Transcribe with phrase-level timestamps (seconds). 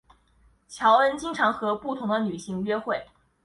[0.67, 2.99] 乔恩经常和不同的女性约会。